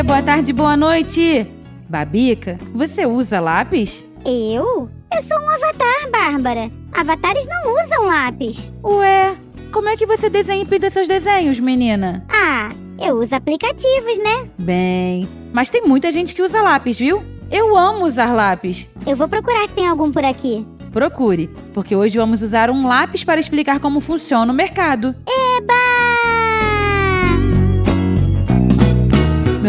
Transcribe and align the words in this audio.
Dia, 0.00 0.04
boa 0.04 0.22
tarde, 0.22 0.50
boa 0.54 0.78
noite! 0.78 1.46
Babica, 1.86 2.58
você 2.72 3.04
usa 3.04 3.38
lápis? 3.38 4.02
Eu? 4.24 4.88
Eu 5.14 5.22
sou 5.22 5.38
um 5.38 5.50
avatar, 5.50 6.10
Bárbara. 6.10 6.70
Avatares 6.90 7.46
não 7.46 7.84
usam 7.84 8.06
lápis. 8.06 8.72
Ué, 8.82 9.36
como 9.70 9.90
é 9.90 9.98
que 9.98 10.06
você 10.06 10.30
desenha 10.30 10.62
e 10.62 10.64
pinta 10.64 10.88
seus 10.88 11.06
desenhos, 11.06 11.60
menina? 11.60 12.24
Ah, 12.30 12.70
eu 12.98 13.18
uso 13.18 13.36
aplicativos, 13.36 14.16
né? 14.16 14.48
Bem, 14.58 15.28
mas 15.52 15.68
tem 15.68 15.82
muita 15.82 16.10
gente 16.10 16.34
que 16.34 16.40
usa 16.40 16.62
lápis, 16.62 16.98
viu? 16.98 17.22
Eu 17.50 17.76
amo 17.76 18.06
usar 18.06 18.32
lápis. 18.32 18.88
Eu 19.06 19.16
vou 19.16 19.28
procurar 19.28 19.68
se 19.68 19.74
tem 19.74 19.86
algum 19.86 20.10
por 20.10 20.24
aqui. 20.24 20.66
Procure, 20.90 21.48
porque 21.74 21.94
hoje 21.94 22.16
vamos 22.16 22.40
usar 22.40 22.70
um 22.70 22.88
lápis 22.88 23.22
para 23.22 23.38
explicar 23.38 23.78
como 23.78 24.00
funciona 24.00 24.50
o 24.50 24.56
mercado. 24.56 25.14
Eba! 25.28 25.39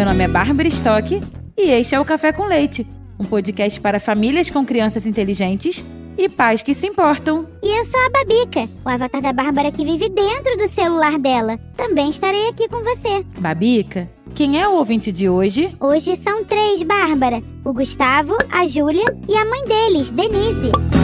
Meu 0.02 0.08
nome 0.08 0.24
é 0.24 0.28
Bárbara 0.28 0.68
Stock 0.68 1.22
e 1.56 1.70
este 1.70 1.94
é 1.94 2.00
o 2.00 2.04
Café 2.04 2.32
com 2.32 2.48
Leite, 2.48 2.88
um 3.20 3.24
podcast 3.24 3.80
para 3.80 4.00
famílias 4.00 4.50
com 4.50 4.66
crianças 4.66 5.06
inteligentes 5.06 5.86
e 6.18 6.28
pais 6.28 6.64
que 6.64 6.74
se 6.74 6.88
importam. 6.88 7.48
E 7.62 7.70
eu 7.70 7.86
sou 7.86 8.00
a 8.00 8.10
Babica, 8.10 8.68
o 8.84 8.90
avatar 8.90 9.22
da 9.22 9.32
Bárbara 9.32 9.72
que 9.72 9.86
vive 9.86 10.10
dentro 10.10 10.58
do 10.58 10.68
celular 10.70 11.20
dela. 11.20 11.60
Também 11.78 12.10
estarei 12.10 12.50
aqui 12.50 12.68
com 12.68 12.84
você. 12.84 13.24
Babica, 13.38 14.10
quem 14.34 14.60
é 14.60 14.68
o 14.68 14.74
ouvinte 14.74 15.12
de 15.12 15.30
hoje? 15.30 15.72
Hoje 15.80 16.16
são 16.16 16.44
três, 16.46 16.82
Bárbara: 16.82 17.44
o 17.64 17.72
Gustavo, 17.72 18.36
a 18.52 18.66
Júlia 18.66 19.06
e 19.30 19.36
a 19.36 19.46
mãe 19.46 19.64
deles, 19.66 20.12
Denise. 20.12 21.01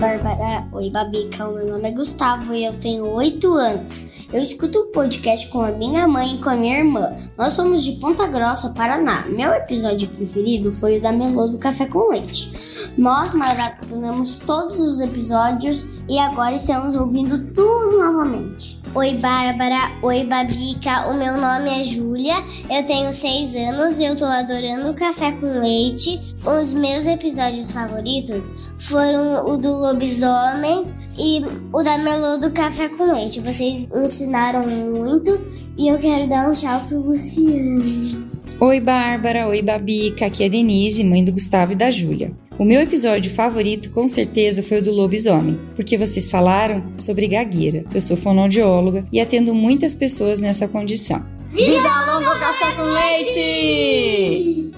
Bárbara. 0.00 0.66
Oi, 0.72 0.88
Babica. 0.88 1.46
O 1.46 1.52
meu 1.52 1.66
nome 1.66 1.90
é 1.90 1.92
Gustavo 1.92 2.54
e 2.54 2.64
eu 2.64 2.72
tenho 2.72 3.04
8 3.04 3.52
anos. 3.52 4.26
Eu 4.32 4.40
escuto 4.40 4.78
o 4.78 4.86
podcast 4.86 5.50
com 5.50 5.60
a 5.60 5.70
minha 5.72 6.08
mãe 6.08 6.36
e 6.36 6.38
com 6.38 6.48
a 6.48 6.56
minha 6.56 6.78
irmã. 6.78 7.14
Nós 7.36 7.52
somos 7.52 7.84
de 7.84 7.92
Ponta 8.00 8.26
Grossa, 8.26 8.70
Paraná. 8.70 9.26
Meu 9.26 9.52
episódio 9.52 10.08
preferido 10.08 10.72
foi 10.72 10.96
o 10.96 11.02
da 11.02 11.12
Melô 11.12 11.48
do 11.48 11.58
Café 11.58 11.84
com 11.84 12.08
Leite. 12.08 12.50
Nós 12.96 13.34
maratonamos 13.34 14.38
todos 14.38 14.78
os 14.78 15.02
episódios 15.02 16.00
e 16.08 16.18
agora 16.18 16.54
estamos 16.54 16.94
ouvindo 16.94 17.52
tudo 17.52 17.98
novamente. 17.98 18.79
Oi, 18.92 19.14
Bárbara. 19.14 19.92
Oi, 20.02 20.24
Babica. 20.24 21.08
O 21.08 21.14
meu 21.14 21.36
nome 21.36 21.80
é 21.80 21.84
Júlia. 21.84 22.34
Eu 22.68 22.84
tenho 22.84 23.12
6 23.12 23.54
anos 23.54 24.00
e 24.00 24.04
eu 24.04 24.16
tô 24.16 24.24
adorando 24.24 24.90
o 24.90 24.94
café 24.94 25.30
com 25.30 25.60
leite. 25.60 26.18
Os 26.44 26.72
meus 26.72 27.06
episódios 27.06 27.70
favoritos 27.70 28.52
foram 28.78 29.48
o 29.48 29.56
do 29.56 29.70
lobisomem 29.76 30.86
e 31.16 31.40
o 31.72 31.82
da 31.84 31.98
Melô 31.98 32.38
do 32.38 32.50
café 32.50 32.88
com 32.88 33.12
leite. 33.12 33.38
Vocês 33.38 33.88
ensinaram 33.94 34.66
muito 34.66 35.40
e 35.78 35.86
eu 35.86 35.96
quero 35.96 36.28
dar 36.28 36.48
um 36.48 36.52
tchau 36.52 36.80
pro 36.88 37.00
Luciano. 37.00 38.28
Oi, 38.60 38.80
Bárbara. 38.80 39.46
Oi, 39.46 39.62
Babica. 39.62 40.26
Aqui 40.26 40.42
é 40.42 40.48
Denise, 40.48 41.04
mãe 41.04 41.24
do 41.24 41.30
Gustavo 41.30 41.72
e 41.72 41.76
da 41.76 41.92
Júlia. 41.92 42.32
O 42.60 42.64
meu 42.66 42.78
episódio 42.82 43.32
favorito, 43.32 43.90
com 43.90 44.06
certeza, 44.06 44.62
foi 44.62 44.80
o 44.80 44.82
do 44.82 44.92
lobisomem, 44.92 45.58
porque 45.74 45.96
vocês 45.96 46.30
falaram 46.30 46.92
sobre 46.98 47.26
gagueira. 47.26 47.86
Eu 47.94 48.02
sou 48.02 48.18
fonoaudióloga 48.18 49.06
e 49.10 49.18
atendo 49.18 49.54
muitas 49.54 49.94
pessoas 49.94 50.38
nessa 50.38 50.68
condição. 50.68 51.24
Vida 51.46 51.88
longa 52.04 52.38
café 52.38 52.72
com 52.72 52.82
leite! 52.82 54.72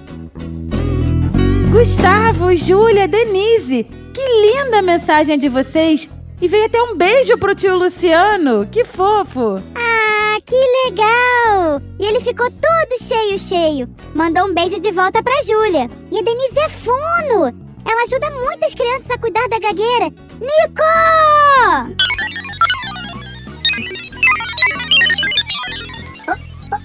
Gustavo, 1.72 2.54
Júlia, 2.54 3.08
Denise, 3.08 3.84
que 4.14 4.22
linda 4.22 4.78
a 4.78 4.82
mensagem 4.82 5.36
de 5.36 5.48
vocês! 5.48 6.08
E 6.40 6.46
veio 6.46 6.66
até 6.66 6.80
um 6.80 6.96
beijo 6.96 7.36
pro 7.36 7.52
tio 7.52 7.76
Luciano, 7.76 8.64
que 8.70 8.84
fofo! 8.84 9.60
Ah, 9.74 10.38
que 10.46 10.54
legal! 10.84 11.82
E 11.98 12.04
ele 12.04 12.20
ficou 12.20 12.48
todo 12.48 13.02
cheio, 13.02 13.36
cheio. 13.36 13.88
Mandou 14.14 14.46
um 14.46 14.54
beijo 14.54 14.78
de 14.78 14.92
volta 14.92 15.20
pra 15.20 15.42
Júlia. 15.42 15.90
E 16.12 16.18
a 16.20 16.22
Denise 16.22 16.60
é 16.60 16.68
fono! 16.68 17.71
Ela 17.92 18.02
ajuda 18.04 18.30
muitas 18.30 18.74
crianças 18.74 19.10
a 19.10 19.18
cuidar 19.18 19.46
da 19.48 19.58
gagueira. 19.58 20.06
Nico! 20.40 20.82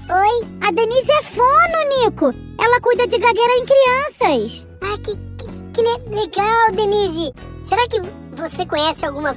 Oi? 0.10 0.48
A 0.62 0.72
Denise 0.72 1.12
é 1.12 1.22
fono, 1.24 2.04
Nico. 2.04 2.34
Ela 2.60 2.82
cuida 2.82 3.08
de 3.08 3.18
gagueira 3.18 3.54
em 3.54 3.66
crianças. 3.66 4.68
Ah, 4.82 4.98
que, 4.98 5.16
que, 5.16 5.46
que 5.74 5.82
le- 5.82 6.16
legal, 6.22 6.72
Denise. 6.74 7.34
Será 7.64 7.88
que 7.88 8.02
você 8.36 8.66
conhece 8.66 9.06
alguma 9.06 9.36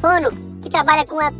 fono 0.00 0.32
que 0.60 0.68
trabalha 0.68 1.04
com 1.06 1.20
a- 1.20 1.32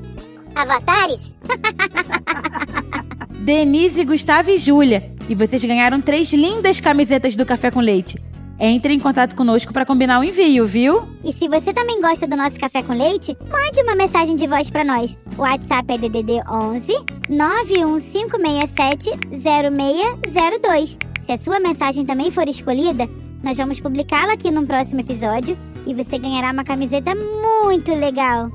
avatares? 0.55 1.37
Denise, 3.45 4.05
Gustavo 4.05 4.51
e 4.51 4.59
Júlia. 4.59 5.11
E 5.29 5.35
vocês 5.35 5.65
ganharam 5.65 6.01
três 6.01 6.33
lindas 6.33 6.81
camisetas 6.81 7.35
do 7.35 7.45
Café 7.47 7.71
com 7.71 7.81
Leite. 7.81 8.17
Entre 8.59 8.95
em 8.95 9.01
contato 9.01 9.35
conosco 9.35 9.73
para 9.73 9.85
combinar 9.85 10.21
o 10.21 10.25
envio, 10.25 10.67
viu? 10.67 11.09
E 11.25 11.33
se 11.33 11.49
você 11.49 11.73
também 11.73 12.01
gosta 12.01 12.27
do 12.27 12.37
nosso 12.37 12.59
café 12.61 12.83
com 12.83 12.93
leite, 12.93 13.37
mande 13.51 13.83
uma 13.83 13.95
mensagem 13.95 14.37
de 14.37 14.47
voz 14.47 14.71
pra 14.71 14.85
nós. 14.85 15.19
O 15.37 15.43
WhatsApp 15.43 15.95
é 15.95 15.99
DDD 15.99 16.43
11 16.49 16.93
91567 17.29 19.11
0602. 19.41 20.99
Se 21.21 21.33
a 21.33 21.39
sua 21.39 21.59
mensagem 21.61 22.05
também 22.05 22.31
for 22.31 22.49
escolhida, 22.49 23.09
nós 23.43 23.57
vamos 23.57 23.81
publicá-la 23.81 24.35
aqui 24.35 24.51
num 24.51 24.67
próximo 24.67 25.01
episódio 25.01 25.59
e 25.87 25.95
você 25.95 26.19
ganhará 26.19 26.53
uma 26.53 26.65
camiseta 26.65 27.13
muito 27.15 27.93
legal. 27.95 28.51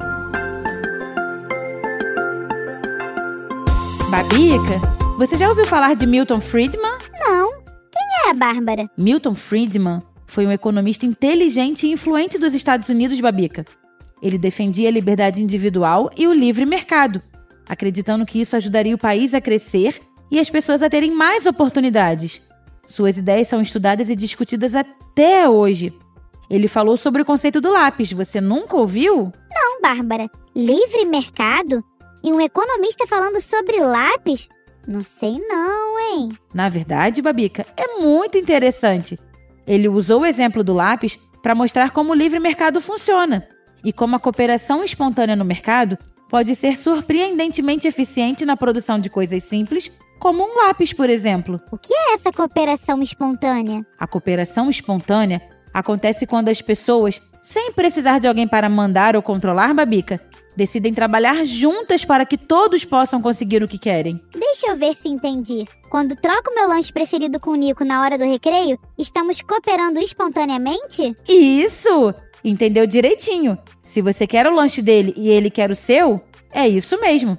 Babica, 4.09 4.79
você 5.17 5.35
já 5.35 5.49
ouviu 5.49 5.65
falar 5.65 5.93
de 5.95 6.05
Milton 6.05 6.39
Friedman? 6.39 6.96
Bárbara? 8.37 8.89
Milton 8.97 9.33
Friedman 9.33 10.01
foi 10.25 10.45
um 10.45 10.51
economista 10.51 11.05
inteligente 11.05 11.87
e 11.87 11.91
influente 11.91 12.37
dos 12.37 12.53
Estados 12.53 12.89
Unidos, 12.89 13.19
Babica. 13.19 13.65
Ele 14.21 14.37
defendia 14.37 14.89
a 14.89 14.91
liberdade 14.91 15.41
individual 15.41 16.09
e 16.17 16.27
o 16.27 16.33
livre 16.33 16.65
mercado, 16.65 17.21
acreditando 17.67 18.25
que 18.25 18.39
isso 18.39 18.55
ajudaria 18.55 18.95
o 18.95 18.99
país 18.99 19.33
a 19.33 19.41
crescer 19.41 20.01
e 20.29 20.39
as 20.39 20.49
pessoas 20.49 20.83
a 20.83 20.89
terem 20.89 21.11
mais 21.11 21.45
oportunidades. 21.45 22.41
Suas 22.85 23.17
ideias 23.17 23.47
são 23.47 23.61
estudadas 23.61 24.09
e 24.09 24.15
discutidas 24.15 24.75
até 24.75 25.47
hoje. 25.47 25.93
Ele 26.49 26.67
falou 26.67 26.95
sobre 26.95 27.21
o 27.21 27.25
conceito 27.25 27.59
do 27.59 27.71
lápis. 27.71 28.11
Você 28.13 28.39
nunca 28.39 28.77
ouviu? 28.77 29.31
Não, 29.51 29.81
Bárbara. 29.81 30.29
Livre 30.55 31.05
mercado? 31.05 31.83
E 32.23 32.31
um 32.31 32.39
economista 32.39 33.05
falando 33.05 33.41
sobre 33.41 33.79
lápis? 33.79 34.49
Não 34.87 35.03
sei 35.03 35.37
não, 35.49 35.99
hein? 35.99 36.31
Na 36.53 36.69
verdade, 36.69 37.21
Babica, 37.21 37.65
é 37.75 37.99
muito 37.99 38.37
interessante. 38.37 39.19
Ele 39.67 39.89
usou 39.89 40.21
o 40.21 40.25
exemplo 40.25 40.63
do 40.63 40.73
lápis 40.73 41.19
para 41.43 41.53
mostrar 41.53 41.91
como 41.91 42.13
o 42.13 42.15
livre 42.15 42.39
mercado 42.39 42.79
funciona 42.79 43.45
e 43.83 43.91
como 43.91 44.15
a 44.15 44.19
cooperação 44.19 44.81
espontânea 44.81 45.35
no 45.35 45.43
mercado 45.43 45.97
pode 46.29 46.55
ser 46.55 46.77
surpreendentemente 46.77 47.85
eficiente 47.85 48.45
na 48.45 48.55
produção 48.55 48.97
de 48.97 49.09
coisas 49.09 49.43
simples, 49.43 49.91
como 50.19 50.41
um 50.41 50.65
lápis, 50.65 50.93
por 50.93 51.09
exemplo. 51.09 51.59
O 51.69 51.77
que 51.77 51.93
é 51.93 52.13
essa 52.13 52.31
cooperação 52.31 53.01
espontânea? 53.01 53.85
A 53.99 54.07
cooperação 54.07 54.69
espontânea 54.69 55.41
acontece 55.73 56.25
quando 56.25 56.47
as 56.47 56.61
pessoas, 56.61 57.21
sem 57.41 57.73
precisar 57.73 58.19
de 58.19 58.27
alguém 58.27 58.47
para 58.47 58.69
mandar 58.69 59.17
ou 59.17 59.21
controlar, 59.21 59.73
Babica, 59.73 60.21
decidem 60.57 60.91
trabalhar 60.91 61.45
juntas 61.45 62.03
para 62.03 62.25
que 62.25 62.37
todos 62.37 62.83
possam 62.83 63.21
conseguir 63.21 63.61
o 63.61 63.67
que 63.67 63.77
querem. 63.77 64.19
Deixa 64.33 64.67
eu 64.67 64.75
ver 64.75 64.95
se 64.95 65.07
entendi. 65.07 65.65
Quando 65.89 66.15
troco 66.15 66.53
meu 66.53 66.67
lanche 66.67 66.91
preferido 66.91 67.39
com 67.39 67.51
o 67.51 67.55
Nico 67.55 67.85
na 67.85 68.01
hora 68.01 68.17
do 68.17 68.25
recreio, 68.25 68.77
estamos 68.97 69.39
cooperando 69.39 69.99
espontaneamente? 69.99 71.15
Isso! 71.29 72.13
Entendeu 72.43 72.87
direitinho. 72.87 73.57
Se 73.83 74.01
você 74.01 74.25
quer 74.25 74.47
o 74.47 74.53
lanche 74.53 74.81
dele 74.81 75.13
e 75.15 75.29
ele 75.29 75.51
quer 75.51 75.69
o 75.69 75.75
seu, 75.75 76.19
é 76.51 76.67
isso 76.67 76.99
mesmo. 76.99 77.37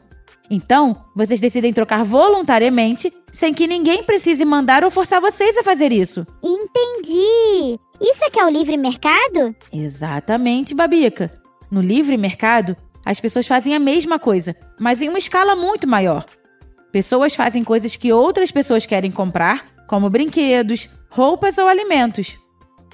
Então, 0.50 0.96
vocês 1.14 1.40
decidem 1.40 1.72
trocar 1.72 2.02
voluntariamente, 2.02 3.12
sem 3.30 3.52
que 3.52 3.66
ninguém 3.66 4.02
precise 4.02 4.44
mandar 4.44 4.82
ou 4.82 4.90
forçar 4.90 5.20
vocês 5.20 5.56
a 5.58 5.64
fazer 5.64 5.92
isso. 5.92 6.24
Entendi! 6.42 7.78
Isso 8.00 8.24
é 8.24 8.30
que 8.30 8.40
é 8.40 8.46
o 8.46 8.48
livre 8.48 8.76
mercado? 8.76 9.54
Exatamente, 9.72 10.74
Babica. 10.74 11.30
No 11.70 11.82
livre 11.82 12.16
mercado, 12.16 12.74
as 13.08 13.18
pessoas 13.18 13.46
fazem 13.46 13.74
a 13.74 13.78
mesma 13.78 14.18
coisa, 14.18 14.54
mas 14.78 15.00
em 15.00 15.08
uma 15.08 15.16
escala 15.16 15.56
muito 15.56 15.88
maior. 15.88 16.26
Pessoas 16.92 17.34
fazem 17.34 17.64
coisas 17.64 17.96
que 17.96 18.12
outras 18.12 18.50
pessoas 18.50 18.84
querem 18.84 19.10
comprar, 19.10 19.66
como 19.86 20.10
brinquedos, 20.10 20.90
roupas 21.08 21.56
ou 21.56 21.66
alimentos. 21.66 22.36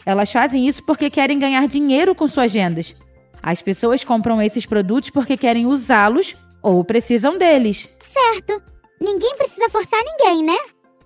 Elas 0.06 0.31
fazem 0.31 0.69
isso 0.69 0.87
porque 0.87 1.11
querem 1.11 1.37
ganhar 1.37 1.66
dinheiro 1.66 2.14
com 2.14 2.28
suas 2.28 2.52
vendas. 2.52 2.94
As 3.43 3.61
pessoas 3.61 4.05
compram 4.05 4.40
esses 4.40 4.64
produtos 4.64 5.11
porque 5.11 5.37
querem 5.37 5.66
usá-los 5.66 6.37
ou 6.62 6.84
precisam 6.84 7.37
deles. 7.37 7.93
Certo. 8.00 8.62
Ninguém 9.00 9.34
precisa 9.37 9.69
forçar 9.69 9.99
ninguém, 10.05 10.44
né? 10.44 10.58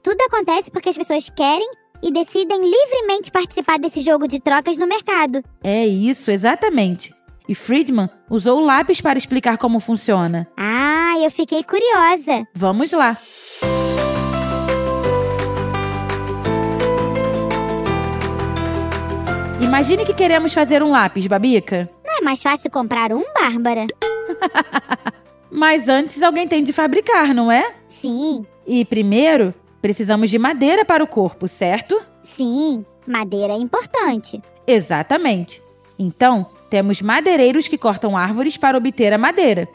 Tudo 0.03 0.21
acontece 0.21 0.71
porque 0.71 0.91
as 0.91 0.99
pessoas 0.99 1.31
querem 1.31 1.71
e 2.03 2.13
decidem 2.13 2.61
livremente 2.61 3.31
participar 3.31 3.79
desse 3.79 4.03
jogo 4.03 4.29
de 4.29 4.39
trocas 4.39 4.77
no 4.77 4.87
mercado. 4.87 5.43
É 5.65 5.87
isso, 5.87 6.31
exatamente. 6.31 7.17
E 7.49 7.55
Friedman 7.55 8.11
usou 8.29 8.59
o 8.59 8.65
lápis 8.65 9.01
para 9.01 9.19
explicar 9.19 9.57
como 9.57 9.81
funciona. 9.81 10.47
Ah, 10.57 11.15
eu 11.19 11.31
fiquei 11.31 11.63
curiosa. 11.65 12.47
Vamos 12.55 12.93
lá. 12.93 13.17
Imagine 19.61 20.05
que 20.05 20.15
queremos 20.15 20.53
fazer 20.53 20.83
um 20.83 20.91
lápis, 20.91 21.27
Babica. 21.27 21.89
Não 22.05 22.19
é 22.19 22.21
mais 22.21 22.43
fácil 22.43 22.71
comprar 22.71 23.13
um, 23.13 23.23
Bárbara? 23.35 23.87
Mas 25.51 25.89
antes 25.89 26.23
alguém 26.23 26.47
tem 26.47 26.63
de 26.63 26.73
fabricar, 26.73 27.35
não 27.35 27.51
é? 27.51 27.73
Sim, 27.87 28.45
E 28.67 28.85
primeiro, 28.85 29.53
precisamos 29.83 30.31
de 30.31 30.39
madeira 30.39 30.85
para 30.85 31.03
o 31.03 31.07
corpo, 31.07 31.49
certo? 31.49 32.01
sim. 32.23 32.85
Madeira 33.07 33.55
é 33.55 33.57
importante. 33.57 34.39
Exatamente. 34.67 35.63
Então, 35.99 36.47
temos 36.69 37.01
madeireiros 37.03 37.69
que 37.69 37.79
cortam 37.79 38.17
árvores 38.17 38.57
para 38.57 38.79
obter 38.79 39.13
a 39.13 39.19
madeira. 39.19 39.69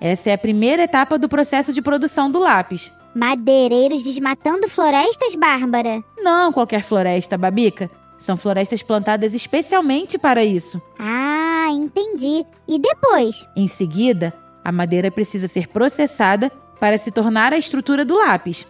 Essa 0.00 0.30
é 0.30 0.32
a 0.34 0.38
primeira 0.38 0.82
etapa 0.82 1.18
do 1.18 1.28
processo 1.28 1.72
de 1.72 1.80
produção 1.80 2.30
do 2.30 2.40
lápis. 2.40 2.92
Madeireiros 3.14 4.04
desmatando 4.04 4.68
florestas, 4.68 5.34
Bárbara. 5.34 6.02
Não 6.18 6.52
qualquer 6.52 6.82
floresta, 6.82 7.38
Babica. 7.38 7.90
São 8.18 8.36
florestas 8.36 8.82
plantadas 8.82 9.34
especialmente 9.34 10.18
para 10.18 10.44
isso. 10.44 10.80
Ah, 10.98 11.68
entendi. 11.70 12.44
E 12.66 12.78
depois? 12.78 13.46
Em 13.56 13.68
seguida, 13.68 14.32
a 14.64 14.72
madeira 14.72 15.10
precisa 15.10 15.46
ser 15.46 15.68
processada 15.68 16.50
para 16.80 16.98
se 16.98 17.10
tornar 17.10 17.52
a 17.52 17.58
estrutura 17.58 18.04
do 18.04 18.16
lápis. 18.16 18.66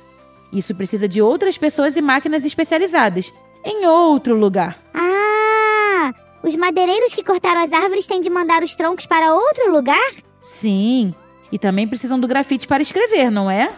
Isso 0.52 0.74
precisa 0.74 1.08
de 1.08 1.22
outras 1.22 1.56
pessoas 1.56 1.96
e 1.96 2.02
máquinas 2.02 2.44
especializadas, 2.44 3.32
em 3.64 3.86
outro 3.86 4.36
lugar. 4.36 4.78
Ah, 4.92 5.11
os 6.42 6.54
madeireiros 6.54 7.14
que 7.14 7.22
cortaram 7.24 7.62
as 7.62 7.72
árvores 7.72 8.06
têm 8.06 8.20
de 8.20 8.30
mandar 8.30 8.62
os 8.62 8.74
troncos 8.74 9.06
para 9.06 9.34
outro 9.34 9.72
lugar? 9.72 10.12
Sim, 10.40 11.14
e 11.50 11.58
também 11.58 11.86
precisam 11.86 12.18
do 12.18 12.26
grafite 12.26 12.66
para 12.66 12.82
escrever, 12.82 13.30
não 13.30 13.50
é? 13.50 13.68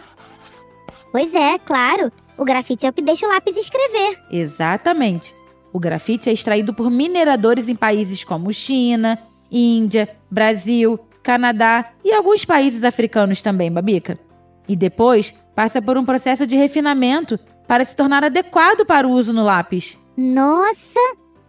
Pois 1.11 1.33
é, 1.33 1.57
claro. 1.59 2.11
O 2.37 2.43
grafite 2.43 2.85
é 2.85 2.89
o 2.89 2.93
que 2.93 3.01
deixa 3.01 3.25
o 3.25 3.29
lápis 3.29 3.55
escrever. 3.55 4.19
Exatamente. 4.29 5.33
O 5.71 5.79
grafite 5.79 6.29
é 6.29 6.33
extraído 6.33 6.73
por 6.73 6.89
mineradores 6.89 7.69
em 7.69 7.75
países 7.75 8.23
como 8.23 8.53
China, 8.53 9.19
Índia, 9.51 10.09
Brasil, 10.29 10.99
Canadá 11.21 11.91
e 12.03 12.13
alguns 12.13 12.45
países 12.45 12.83
africanos 12.83 13.41
também, 13.41 13.71
Babica. 13.71 14.19
E 14.67 14.75
depois 14.75 15.33
passa 15.55 15.81
por 15.81 15.97
um 15.97 16.05
processo 16.05 16.45
de 16.45 16.55
refinamento 16.55 17.37
para 17.67 17.83
se 17.83 17.95
tornar 17.95 18.23
adequado 18.23 18.85
para 18.85 19.07
o 19.07 19.11
uso 19.11 19.33
no 19.33 19.43
lápis. 19.43 19.97
Nossa, 20.17 20.99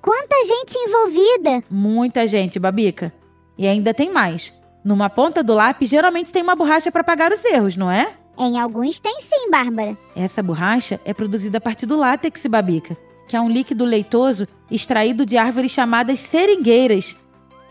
quanta 0.07 0.37
gente 0.45 0.79
envolvida! 0.79 1.65
Muita 1.69 2.29
gente, 2.29 2.61
Babica. 2.61 3.13
E 3.59 3.67
ainda 3.67 3.93
tem 3.93 4.13
mais. 4.13 4.53
Numa 4.85 5.11
ponta 5.11 5.43
do 5.43 5.53
lápis 5.53 5.89
geralmente 5.89 6.33
tem 6.33 6.45
uma 6.45 6.55
borracha 6.55 6.93
para 6.93 7.01
apagar 7.01 7.33
os 7.33 7.45
erros, 7.45 7.77
não 7.77 7.91
é? 7.91 8.15
Em 8.39 8.61
alguns 8.61 9.01
tem 9.01 9.19
sim, 9.21 9.51
Bárbara. 9.51 9.99
Essa 10.15 10.45
borracha 10.45 11.01
é 11.05 11.13
produzida 11.13 11.59
a 11.59 11.61
partir 11.61 11.87
do 11.87 11.97
látex, 11.97 12.47
Babica, 12.47 12.97
que 13.27 13.35
é 13.35 13.41
um 13.41 13.51
líquido 13.51 13.85
leitoso 13.85 14.47
extraído 14.71 15.27
de 15.27 15.37
árvores 15.37 15.73
chamadas 15.73 16.21
seringueiras. 16.21 17.17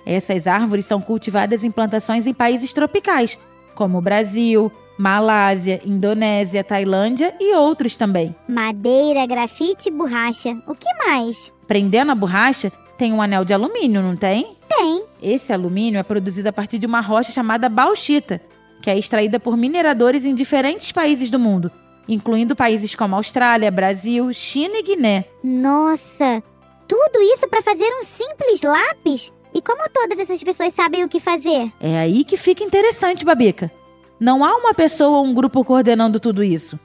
Essas 0.05 0.45
árvores 0.45 0.85
são 0.85 0.99
cultivadas 0.99 1.63
em 1.63 1.71
plantações 1.71 2.27
em 2.27 2.33
países 2.33 2.73
tropicais, 2.73 3.39
como 3.75 4.01
Brasil, 4.01 4.69
Malásia, 4.97 5.81
Indonésia, 5.85 6.63
Tailândia 6.63 7.33
e 7.39 7.55
outros 7.55 7.95
também. 7.95 8.35
Madeira, 8.47 9.25
grafite 9.25 9.89
e 9.89 9.91
borracha. 9.91 10.57
O 10.67 10.75
que 10.75 10.87
mais? 11.05 11.53
Prendendo 11.67 12.11
a 12.11 12.15
borracha, 12.15 12.71
tem 12.97 13.11
um 13.11 13.21
anel 13.21 13.43
de 13.43 13.53
alumínio, 13.53 14.01
não 14.01 14.15
tem? 14.15 14.55
Tem. 14.67 15.05
Esse 15.21 15.51
alumínio 15.51 15.99
é 15.99 16.03
produzido 16.03 16.49
a 16.49 16.53
partir 16.53 16.77
de 16.77 16.85
uma 16.85 17.01
rocha 17.01 17.31
chamada 17.31 17.67
bauxita, 17.67 18.41
que 18.81 18.89
é 18.89 18.97
extraída 18.97 19.39
por 19.39 19.57
mineradores 19.57 20.25
em 20.25 20.35
diferentes 20.35 20.91
países 20.91 21.29
do 21.29 21.39
mundo, 21.39 21.71
incluindo 22.07 22.55
países 22.55 22.93
como 22.95 23.15
Austrália, 23.15 23.71
Brasil, 23.71 24.31
China 24.33 24.77
e 24.77 24.83
Guiné. 24.83 25.25
Nossa, 25.43 26.43
tudo 26.87 27.21
isso 27.21 27.47
para 27.47 27.61
fazer 27.61 27.87
um 27.99 28.03
simples 28.03 28.61
lápis? 28.61 29.33
E 29.53 29.61
como 29.61 29.89
todas 29.89 30.19
essas 30.19 30.43
pessoas 30.43 30.73
sabem 30.73 31.03
o 31.03 31.09
que 31.09 31.19
fazer? 31.19 31.71
É 31.79 31.97
aí 31.97 32.23
que 32.23 32.37
fica 32.37 32.63
interessante, 32.63 33.23
Babica. 33.23 33.71
Não 34.19 34.43
há 34.43 34.55
uma 34.55 34.73
pessoa 34.73 35.17
ou 35.17 35.25
um 35.25 35.33
grupo 35.33 35.63
coordenando 35.63 36.19
tudo 36.19 36.43
isso. 36.43 36.79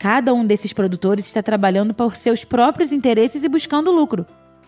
Cada 0.00 0.32
um 0.32 0.46
desses 0.46 0.72
produtores 0.72 1.26
está 1.26 1.42
trabalhando 1.42 1.92
por 1.92 2.16
seus 2.16 2.42
próprios 2.42 2.90
interesses 2.90 3.44
e 3.44 3.48
buscando 3.50 3.92
lucro. 3.92 4.24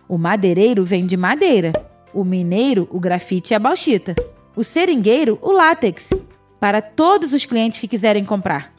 O 0.07 0.19
madeireiro 0.19 0.85
vende 0.85 1.17
madeira, 1.17 1.73
o 2.13 2.23
mineiro, 2.23 2.87
o 2.93 3.01
grafite 3.01 3.53
e 3.53 3.55
a 3.55 3.59
bauxita, 3.59 4.15
o 4.55 4.63
seringueiro, 4.63 5.39
o 5.41 5.51
látex, 5.51 6.11
para 6.61 6.83
todos 6.83 7.33
os 7.33 7.47
clientes 7.47 7.81
que 7.81 7.89
quiserem 7.89 8.27
comprar. 8.27 8.75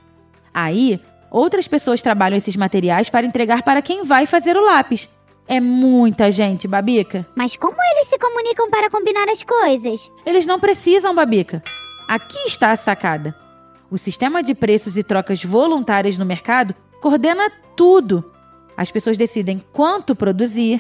Aí, 0.54 1.02
outras 1.32 1.68
pessoas 1.68 2.04
trabalham 2.04 2.38
esses 2.38 2.56
materiais 2.56 3.10
para 3.10 3.26
entregar 3.26 3.64
para 3.64 3.82
quem 3.82 4.04
vai 4.04 4.28
fazer 4.28 4.56
o 4.56 4.64
lápis. 4.64 5.10
É 5.48 5.60
muita 5.60 6.30
gente, 6.30 6.68
Babica. 6.68 7.26
Mas 7.36 7.56
como 7.56 7.78
eles 7.82 8.10
se 8.10 8.20
comunicam 8.20 8.70
para 8.70 8.92
combinar 8.92 9.28
as 9.28 9.42
coisas? 9.42 10.12
Eles 10.24 10.46
não 10.46 10.60
precisam, 10.60 11.16
Babica. 11.16 11.64
Aqui 12.08 12.46
está 12.46 12.72
a 12.72 12.76
sacada. 12.76 13.43
O 13.94 13.98
sistema 14.00 14.42
de 14.42 14.56
preços 14.56 14.98
e 14.98 15.04
trocas 15.04 15.44
voluntárias 15.44 16.18
no 16.18 16.26
mercado 16.26 16.74
coordena 17.00 17.48
tudo. 17.76 18.26
As 18.76 18.90
pessoas 18.90 19.18
decidem 19.18 19.64
quanto 19.72 20.16
produzir, 20.16 20.80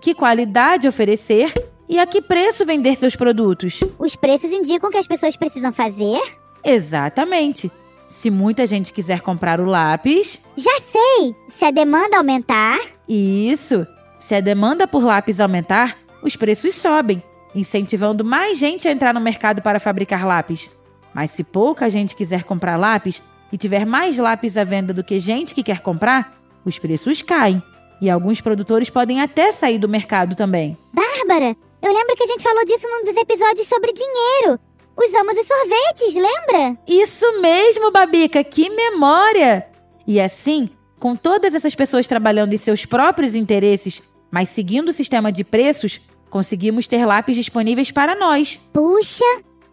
que 0.00 0.14
qualidade 0.14 0.86
oferecer 0.86 1.52
e 1.88 1.98
a 1.98 2.06
que 2.06 2.22
preço 2.22 2.64
vender 2.64 2.94
seus 2.94 3.16
produtos. 3.16 3.80
Os 3.98 4.14
preços 4.14 4.52
indicam 4.52 4.88
o 4.88 4.92
que 4.92 4.98
as 4.98 5.08
pessoas 5.08 5.34
precisam 5.34 5.72
fazer? 5.72 6.20
Exatamente. 6.62 7.68
Se 8.08 8.30
muita 8.30 8.64
gente 8.64 8.92
quiser 8.92 9.22
comprar 9.22 9.60
o 9.60 9.64
lápis, 9.64 10.40
Já 10.56 10.80
sei! 10.82 11.34
Se 11.48 11.64
a 11.64 11.72
demanda 11.72 12.16
aumentar, 12.16 12.78
isso. 13.08 13.84
Se 14.20 14.36
a 14.36 14.40
demanda 14.40 14.86
por 14.86 15.02
lápis 15.02 15.40
aumentar, 15.40 15.98
os 16.22 16.36
preços 16.36 16.76
sobem, 16.76 17.20
incentivando 17.56 18.24
mais 18.24 18.56
gente 18.56 18.86
a 18.86 18.92
entrar 18.92 19.12
no 19.12 19.20
mercado 19.20 19.60
para 19.60 19.80
fabricar 19.80 20.24
lápis. 20.24 20.70
Mas 21.14 21.30
se 21.30 21.44
pouca 21.44 21.90
gente 21.90 22.16
quiser 22.16 22.44
comprar 22.44 22.76
lápis 22.76 23.22
e 23.52 23.58
tiver 23.58 23.84
mais 23.84 24.16
lápis 24.16 24.56
à 24.56 24.64
venda 24.64 24.92
do 24.92 25.04
que 25.04 25.18
gente 25.18 25.54
que 25.54 25.62
quer 25.62 25.80
comprar, 25.80 26.32
os 26.64 26.78
preços 26.78 27.22
caem. 27.22 27.62
E 28.00 28.10
alguns 28.10 28.40
produtores 28.40 28.90
podem 28.90 29.20
até 29.20 29.52
sair 29.52 29.78
do 29.78 29.88
mercado 29.88 30.34
também. 30.34 30.76
Bárbara, 30.92 31.56
eu 31.82 31.92
lembro 31.92 32.16
que 32.16 32.22
a 32.24 32.26
gente 32.26 32.42
falou 32.42 32.64
disso 32.64 32.88
num 32.88 33.04
dos 33.04 33.16
episódios 33.16 33.66
sobre 33.66 33.92
dinheiro. 33.92 34.58
Usamos 34.96 35.38
os 35.38 35.46
sorvetes, 35.46 36.14
lembra? 36.14 36.78
Isso 36.86 37.40
mesmo, 37.40 37.90
Babica, 37.90 38.42
que 38.44 38.68
memória! 38.68 39.66
E 40.06 40.20
assim, 40.20 40.68
com 40.98 41.16
todas 41.16 41.54
essas 41.54 41.74
pessoas 41.74 42.06
trabalhando 42.06 42.52
em 42.52 42.58
seus 42.58 42.84
próprios 42.84 43.34
interesses, 43.34 44.02
mas 44.30 44.48
seguindo 44.48 44.88
o 44.88 44.92
sistema 44.92 45.32
de 45.32 45.44
preços, 45.44 46.00
conseguimos 46.28 46.86
ter 46.86 47.04
lápis 47.04 47.36
disponíveis 47.36 47.90
para 47.90 48.14
nós. 48.14 48.60
Puxa, 48.72 49.24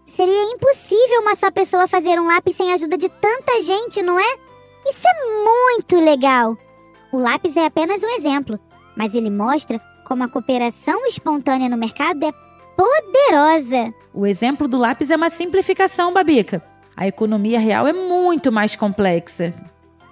seria 0.09 0.43
impossível 0.53 1.21
uma 1.21 1.35
só 1.35 1.51
pessoa 1.51 1.87
fazer 1.87 2.19
um 2.19 2.27
lápis 2.27 2.55
sem 2.55 2.71
a 2.71 2.75
ajuda 2.75 2.97
de 2.97 3.09
tanta 3.09 3.61
gente, 3.61 4.01
não 4.01 4.19
é? 4.19 4.35
Isso 4.87 5.07
é 5.07 5.43
muito 5.43 5.95
legal. 6.03 6.57
O 7.11 7.17
lápis 7.17 7.55
é 7.55 7.65
apenas 7.65 8.03
um 8.03 8.09
exemplo, 8.09 8.59
mas 8.95 9.13
ele 9.13 9.29
mostra 9.29 9.79
como 10.05 10.23
a 10.23 10.27
cooperação 10.27 11.05
espontânea 11.05 11.69
no 11.69 11.77
mercado 11.77 12.25
é 12.25 12.31
poderosa. 12.75 13.93
O 14.13 14.25
exemplo 14.25 14.67
do 14.67 14.77
lápis 14.77 15.11
é 15.11 15.15
uma 15.15 15.29
simplificação, 15.29 16.13
Babica. 16.13 16.63
A 16.95 17.07
economia 17.07 17.59
real 17.59 17.87
é 17.87 17.93
muito 17.93 18.51
mais 18.51 18.75
complexa. 18.75 19.53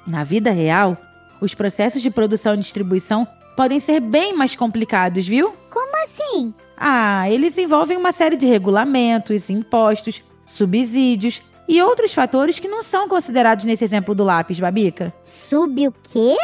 Na 0.06 0.24
vida 0.24 0.51
real, 0.51 0.96
os 1.42 1.54
processos 1.54 2.01
de 2.01 2.10
produção 2.10 2.54
e 2.56 2.60
distribuição 2.60 3.27
podem 3.58 3.80
ser 3.80 4.00
bem 4.00 4.36
mais 4.36 4.56
complicados, 4.56 5.28
viu? 5.28 5.52
Como 5.72 6.04
assim? 6.04 6.54
Ah, 6.78 7.28
eles 7.28 7.58
envolvem 7.58 7.98
uma 7.98 8.12
série 8.12 8.38
de 8.38 8.46
regulamentos, 8.46 9.50
impostos, 9.50 10.22
subsídios 10.46 11.42
e 11.68 11.82
outros 11.82 12.14
fatores 12.14 12.60
que 12.60 12.68
não 12.68 12.84
são 12.84 13.10
considerados 13.10 13.66
nesse 13.66 13.84
exemplo 13.84 14.14
do 14.14 14.24
lápis, 14.24 14.60
Babica. 14.60 15.12
Sub 15.24 15.88
o 15.88 15.92
quê? 15.92 16.36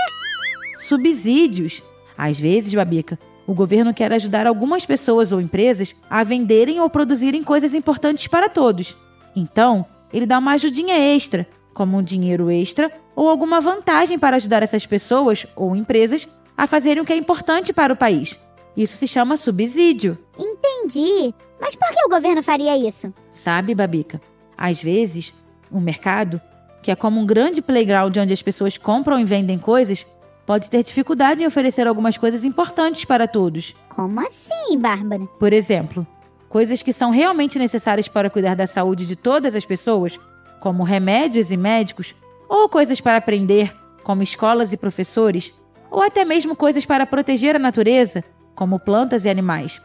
Subsídios. 0.80 1.84
Às 2.18 2.40
vezes, 2.40 2.74
Babica, 2.74 3.20
o 3.46 3.54
governo 3.54 3.94
quer 3.94 4.12
ajudar 4.12 4.48
algumas 4.48 4.84
pessoas 4.84 5.32
ou 5.32 5.40
empresas 5.40 5.96
a 6.10 6.24
venderem 6.24 6.80
ou 6.80 6.90
produzirem 6.90 7.44
coisas 7.44 7.76
importantes 7.76 8.26
para 8.26 8.50
todos. 8.50 8.98
Então, 9.36 9.86
ele 10.12 10.26
dá 10.26 10.40
uma 10.40 10.54
ajudinha 10.54 10.96
extra, 10.98 11.48
como 11.76 11.96
um 11.96 12.04
dinheiro 12.04 12.50
extra 12.50 12.92
ou 13.16 13.30
alguma 13.30 13.62
vantagem 13.62 14.18
para 14.18 14.38
ajudar 14.38 14.64
essas 14.64 14.84
pessoas 14.88 15.46
ou 15.56 15.76
empresas 15.76 16.28
a 16.58 16.68
fazerem 16.68 17.02
o 17.02 17.06
que 17.06 17.14
é 17.14 17.18
importante 17.18 17.74
para 17.74 17.94
o 17.94 17.98
país. 17.98 18.40
Isso 18.76 18.98
se 18.98 19.08
chama 19.08 19.38
subsídio. 19.38 20.18
Entendi. 20.38 21.34
Mas 21.60 21.76
por 21.76 21.88
que 21.90 22.06
o 22.06 22.10
governo 22.10 22.42
faria 22.42 22.78
isso? 22.78 23.14
Sabe, 23.32 23.76
Babica? 23.76 24.20
Às 24.58 24.82
vezes, 24.82 25.34
o 25.72 25.80
mercado, 25.80 26.42
que 26.82 26.92
é 26.92 26.96
como 26.96 27.20
um 27.20 27.26
grande 27.26 27.62
playground 27.62 28.16
onde 28.18 28.34
as 28.34 28.42
pessoas 28.42 28.78
compram 28.78 29.20
e 29.20 29.26
vendem 29.26 29.58
coisas, 29.60 30.06
pode 30.46 30.70
ter 30.70 30.84
dificuldade 30.84 31.44
em 31.44 31.48
oferecer 31.48 31.88
algumas 31.88 32.18
coisas 32.18 32.44
importantes 32.44 33.06
para 33.06 33.28
todos. 33.28 33.74
Como 33.90 34.20
assim, 34.20 34.78
Bárbara? 34.78 35.26
Por 35.40 35.54
exemplo, 35.54 36.06
coisas 36.50 36.82
que 36.84 36.94
são 36.94 37.12
realmente 37.12 37.58
necessárias 37.58 38.08
para 38.08 38.30
cuidar 38.30 38.56
da 38.56 38.68
saúde 38.68 39.06
de 39.06 39.16
todas 39.16 39.56
as 39.56 39.66
pessoas, 39.66 40.20
como 40.60 40.84
remédios 40.84 41.52
e 41.52 41.58
médicos, 41.58 42.16
ou 42.50 42.68
coisas 42.68 43.00
para 43.00 43.18
aprender, 43.18 43.76
como 44.04 44.22
escolas 44.22 44.74
e 44.74 44.78
professores, 44.78 45.54
ou 45.94 46.02
até 46.02 46.26
mesmo 46.26 46.56
coisas 46.56 46.88
para 46.88 47.06
proteger 47.06 47.56
a 47.56 47.60
natureza, 47.60 48.24
como 48.56 48.80
plantas 48.80 49.26
e 49.26 49.30
animais. 49.30 49.80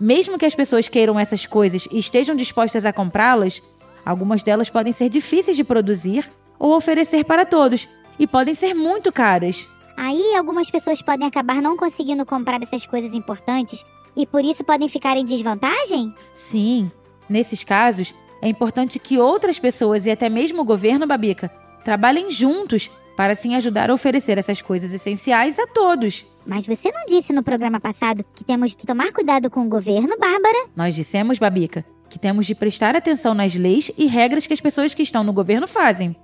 Mesmo 0.00 0.38
que 0.38 0.46
as 0.46 0.54
pessoas 0.54 0.88
queiram 0.88 1.20
essas 1.20 1.44
coisas 1.44 1.86
e 1.92 1.98
estejam 1.98 2.34
dispostas 2.34 2.86
a 2.86 2.92
comprá-las, 2.92 3.62
algumas 4.02 4.42
delas 4.42 4.70
podem 4.70 4.94
ser 4.94 5.10
difíceis 5.10 5.54
de 5.54 5.62
produzir 5.62 6.26
ou 6.58 6.74
oferecer 6.74 7.24
para 7.24 7.44
todos 7.44 7.86
e 8.18 8.26
podem 8.26 8.54
ser 8.54 8.72
muito 8.72 9.12
caras. 9.12 9.68
Aí 9.94 10.34
algumas 10.36 10.70
pessoas 10.70 11.02
podem 11.02 11.28
acabar 11.28 11.60
não 11.60 11.76
conseguindo 11.76 12.24
comprar 12.24 12.62
essas 12.62 12.86
coisas 12.86 13.12
importantes 13.12 13.84
e 14.16 14.26
por 14.26 14.42
isso 14.42 14.64
podem 14.64 14.88
ficar 14.88 15.18
em 15.18 15.24
desvantagem? 15.24 16.14
Sim, 16.32 16.90
nesses 17.28 17.62
casos, 17.62 18.14
é 18.40 18.48
importante 18.48 18.98
que 18.98 19.18
outras 19.18 19.58
pessoas 19.58 20.06
e 20.06 20.10
até 20.10 20.30
mesmo 20.30 20.62
o 20.62 20.64
governo, 20.64 21.06
Babica, 21.06 21.50
trabalhem 21.84 22.30
juntos 22.30 22.90
para 23.16 23.32
assim 23.32 23.54
ajudar 23.54 23.90
a 23.90 23.94
oferecer 23.94 24.38
essas 24.38 24.60
coisas 24.60 24.92
essenciais 24.92 25.58
a 25.58 25.66
todos. 25.66 26.24
Mas 26.46 26.66
você 26.66 26.90
não 26.90 27.06
disse 27.06 27.32
no 27.32 27.42
programa 27.42 27.80
passado 27.80 28.24
que 28.34 28.44
temos 28.44 28.74
de 28.74 28.86
tomar 28.86 29.12
cuidado 29.12 29.48
com 29.50 29.64
o 29.64 29.68
governo, 29.68 30.18
Bárbara? 30.18 30.66
Nós 30.74 30.94
dissemos, 30.94 31.38
Babica, 31.38 31.84
que 32.08 32.18
temos 32.18 32.46
de 32.46 32.54
prestar 32.54 32.96
atenção 32.96 33.32
nas 33.34 33.54
leis 33.54 33.90
e 33.96 34.06
regras 34.06 34.46
que 34.46 34.52
as 34.52 34.60
pessoas 34.60 34.92
que 34.92 35.02
estão 35.02 35.22
no 35.22 35.32
governo 35.32 35.68
fazem, 35.68 36.16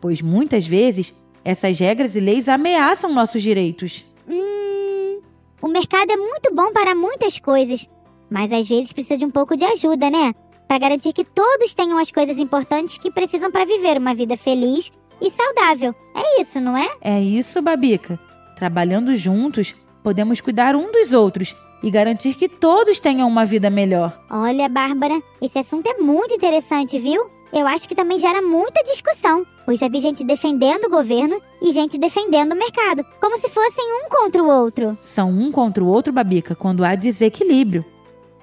pois 0.00 0.20
muitas 0.20 0.66
vezes 0.66 1.14
essas 1.44 1.78
regras 1.78 2.14
e 2.14 2.20
leis 2.20 2.48
ameaçam 2.48 3.12
nossos 3.12 3.42
direitos. 3.42 4.04
Hum. 4.28 5.20
O 5.60 5.68
mercado 5.68 6.10
é 6.10 6.16
muito 6.16 6.54
bom 6.54 6.72
para 6.72 6.94
muitas 6.94 7.38
coisas, 7.38 7.88
mas 8.30 8.52
às 8.52 8.68
vezes 8.68 8.92
precisa 8.92 9.16
de 9.16 9.24
um 9.24 9.30
pouco 9.30 9.56
de 9.56 9.64
ajuda, 9.64 10.10
né? 10.10 10.32
Para 10.68 10.78
garantir 10.78 11.12
que 11.12 11.24
todos 11.24 11.74
tenham 11.74 11.98
as 11.98 12.10
coisas 12.10 12.38
importantes 12.38 12.98
que 12.98 13.10
precisam 13.10 13.50
para 13.50 13.64
viver 13.64 13.98
uma 13.98 14.14
vida 14.14 14.36
feliz 14.36 14.92
e 15.22 15.30
saudável. 15.30 15.94
É 16.14 16.42
isso, 16.42 16.60
não 16.60 16.76
é? 16.76 16.90
É 17.00 17.20
isso, 17.20 17.62
Babica. 17.62 18.18
Trabalhando 18.56 19.14
juntos, 19.16 19.74
podemos 20.02 20.40
cuidar 20.40 20.76
um 20.76 20.90
dos 20.90 21.12
outros 21.12 21.56
e 21.82 21.90
garantir 21.90 22.34
que 22.34 22.48
todos 22.48 23.00
tenham 23.00 23.28
uma 23.28 23.44
vida 23.44 23.70
melhor. 23.70 24.20
Olha, 24.30 24.68
Bárbara, 24.68 25.20
esse 25.40 25.58
assunto 25.58 25.88
é 25.88 25.98
muito 25.98 26.34
interessante, 26.34 26.98
viu? 26.98 27.30
Eu 27.52 27.66
acho 27.66 27.86
que 27.86 27.94
também 27.94 28.18
gera 28.18 28.40
muita 28.40 28.82
discussão, 28.82 29.44
pois 29.66 29.78
já 29.78 29.88
vi 29.88 30.00
gente 30.00 30.24
defendendo 30.24 30.86
o 30.86 30.90
governo 30.90 31.40
e 31.60 31.70
gente 31.70 31.98
defendendo 31.98 32.52
o 32.52 32.58
mercado, 32.58 33.04
como 33.20 33.36
se 33.36 33.48
fossem 33.48 33.84
um 33.84 34.08
contra 34.08 34.42
o 34.42 34.48
outro. 34.48 34.96
São 35.02 35.30
um 35.30 35.52
contra 35.52 35.84
o 35.84 35.86
outro, 35.86 36.12
Babica, 36.12 36.54
quando 36.54 36.84
há 36.84 36.94
desequilíbrio. 36.94 37.84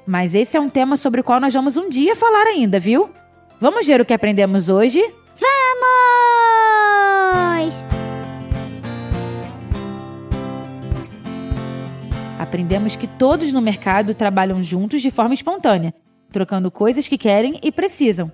Mas 0.05 0.35
esse 0.35 0.57
é 0.57 0.59
um 0.59 0.69
tema 0.69 0.95
sobre 0.95 1.21
o 1.21 1.23
qual 1.23 1.39
nós 1.39 1.53
vamos 1.53 1.75
um 1.75 1.89
dia 1.89 2.15
falar 2.15 2.45
ainda, 2.47 2.79
viu? 2.79 3.09
Vamos 3.59 3.85
ver 3.87 3.99
o 3.99 4.05
que 4.05 4.13
aprendemos 4.13 4.69
hoje? 4.69 5.01
Vamos! 5.01 6.18
Aprendemos 12.49 12.95
que 12.95 13.05
todos 13.05 13.53
no 13.53 13.61
mercado 13.61 14.13
trabalham 14.15 14.63
juntos 14.63 15.01
de 15.01 15.11
forma 15.11 15.33
espontânea, 15.33 15.93
trocando 16.31 16.71
coisas 16.71 17.07
que 17.07 17.17
querem 17.17 17.59
e 17.61 17.71
precisam. 17.71 18.31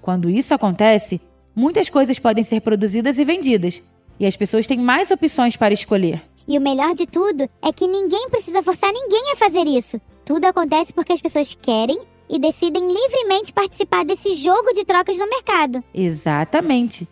Quando 0.00 0.30
isso 0.30 0.54
acontece, 0.54 1.20
muitas 1.54 1.88
coisas 1.88 2.18
podem 2.18 2.44
ser 2.44 2.60
produzidas 2.60 3.18
e 3.18 3.24
vendidas, 3.24 3.82
e 4.20 4.26
as 4.26 4.36
pessoas 4.36 4.66
têm 4.66 4.78
mais 4.78 5.10
opções 5.10 5.56
para 5.56 5.74
escolher. 5.74 6.22
E 6.46 6.56
o 6.56 6.60
melhor 6.60 6.94
de 6.94 7.06
tudo 7.06 7.48
é 7.60 7.72
que 7.72 7.88
ninguém 7.88 8.28
precisa 8.30 8.62
forçar 8.62 8.92
ninguém 8.92 9.32
a 9.32 9.36
fazer 9.36 9.66
isso. 9.66 10.00
Tudo 10.24 10.44
acontece 10.44 10.92
porque 10.92 11.12
as 11.12 11.20
pessoas 11.20 11.56
querem 11.60 11.98
e 12.28 12.38
decidem 12.38 12.86
livremente 12.86 13.52
participar 13.52 14.04
desse 14.04 14.34
jogo 14.34 14.72
de 14.74 14.84
trocas 14.84 15.16
no 15.18 15.28
mercado. 15.28 15.82
Exatamente. 15.92 17.08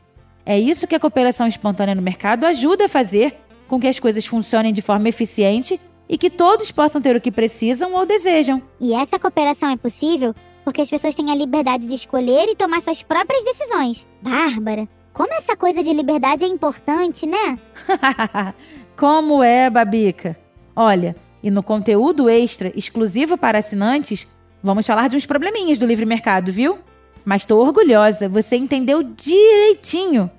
É 0.47 0.59
isso 0.59 0.87
que 0.87 0.95
a 0.95 1.01
cooperação 1.01 1.47
espontânea 1.47 1.95
no 1.95 2.03
mercado 2.03 2.45
ajuda 2.45 2.85
a 2.87 2.89
fazer 2.89 3.35
com 3.69 3.81
que 3.81 3.89
as 3.89 3.99
coisas 3.99 4.27
funcionem 4.27 4.73
de 4.73 4.83
forma 4.83 5.09
eficiente 5.09 5.81
e 6.09 6.19
que 6.19 6.29
todos 6.29 6.71
possam 6.71 7.01
ter 7.01 7.17
o 7.17 7.21
que 7.21 7.31
precisam 7.31 7.95
ou 7.95 8.05
desejam. 8.05 8.63
E 8.79 8.93
essa 8.93 9.19
cooperação 9.19 9.71
é 9.71 9.77
possível 9.77 10.35
porque 10.65 10.81
as 10.81 10.91
pessoas 10.91 11.15
têm 11.15 11.31
a 11.31 11.35
liberdade 11.35 11.87
de 11.87 11.95
escolher 11.95 12.49
e 12.49 12.57
tomar 12.57 12.81
suas 12.81 13.03
próprias 13.03 13.45
decisões. 13.45 14.07
Bárbara, 14.21 14.89
como 15.13 15.33
essa 15.33 15.57
coisa 15.57 15.83
de 15.83 15.93
liberdade 15.93 16.45
é 16.45 16.49
importante, 16.49 17.27
né? 17.27 17.59
Como 18.97 19.43
é, 19.43 19.69
Babica? 19.69 20.39
Olha, 20.75 21.17
e 21.43 21.51
no 21.51 21.63
conteúdo 21.63 22.29
extra 22.29 22.73
exclusivo 22.77 23.37
para 23.37 23.59
assinantes, 23.59 24.27
vamos 24.63 24.87
falar 24.87 25.09
de 25.09 25.17
uns 25.17 25.27
probleminhas 25.27 25.79
do 25.79 25.87
livre 25.87 26.07
mercado, 26.07 26.51
viu? 26.51 26.79
Mas 27.25 27.45
tô 27.45 27.59
orgulhosa, 27.59 28.29
você 28.29 28.57
entendeu 28.57 29.03
direitinho. 29.03 30.31